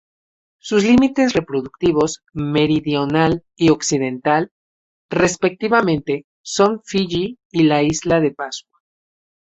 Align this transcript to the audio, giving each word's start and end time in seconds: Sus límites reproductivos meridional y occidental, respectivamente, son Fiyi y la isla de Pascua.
Sus 0.57 0.83
límites 0.83 1.33
reproductivos 1.33 2.23
meridional 2.33 3.45
y 3.55 3.69
occidental, 3.69 4.51
respectivamente, 5.11 6.25
son 6.41 6.81
Fiyi 6.83 7.37
y 7.51 7.63
la 7.65 7.83
isla 7.83 8.19
de 8.19 8.31
Pascua. 8.31 8.79